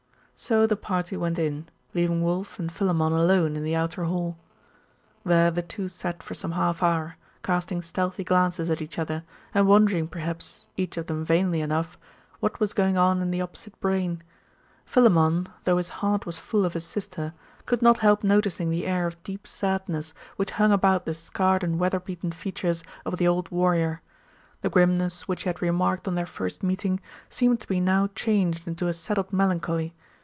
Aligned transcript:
So 0.35 0.65
the 0.65 0.75
party 0.75 1.15
went 1.15 1.37
in, 1.37 1.67
leaving 1.93 2.23
Wulf 2.23 2.57
and 2.57 2.71
Philammon 2.71 3.13
alone 3.13 3.55
in 3.55 3.61
the 3.63 3.75
outer 3.75 4.05
hall. 4.05 4.39
There 5.23 5.51
the 5.51 5.61
two 5.61 5.87
sat 5.87 6.23
for 6.23 6.33
some 6.33 6.53
half 6.53 6.81
hour, 6.81 7.17
casting 7.43 7.83
stealthy 7.83 8.23
glances 8.23 8.67
at 8.71 8.81
each 8.81 8.97
other, 8.97 9.23
and 9.53 9.67
wondering 9.67 10.07
perhaps, 10.07 10.65
each 10.75 10.97
of 10.97 11.05
them 11.05 11.23
vainly 11.23 11.61
enough, 11.61 11.95
what 12.39 12.59
was 12.59 12.73
going 12.73 12.97
on 12.97 13.21
in 13.21 13.29
the 13.29 13.39
opposite 13.39 13.79
brain. 13.79 14.23
Philammon, 14.83 15.47
though 15.65 15.77
his 15.77 15.89
heart 15.89 16.25
was 16.25 16.39
full 16.39 16.65
of 16.65 16.73
his 16.73 16.85
sister, 16.85 17.35
could 17.67 17.83
not 17.83 17.99
help 17.99 18.23
noticing 18.23 18.71
the 18.71 18.87
air 18.87 19.05
of 19.05 19.21
deep 19.21 19.45
sadness 19.45 20.11
which 20.37 20.49
hung 20.57 20.71
about 20.71 21.05
the 21.05 21.13
scarred 21.13 21.63
and 21.63 21.77
weather 21.79 21.99
beaten 21.99 22.31
features 22.31 22.83
of 23.05 23.17
the 23.19 23.27
old 23.27 23.51
warrior. 23.51 24.01
The 24.61 24.71
grimness 24.71 25.27
which 25.27 25.43
he 25.43 25.49
had 25.49 25.61
remarked 25.61 26.07
on 26.07 26.15
their 26.15 26.25
first 26.25 26.63
meeting 26.63 26.99
seemed 27.29 27.59
to 27.61 27.67
be 27.67 27.79
now 27.79 28.07
changed 28.15 28.67
into 28.67 28.87
a 28.87 28.93
settled 28.93 29.31
melancholy. 29.31 29.93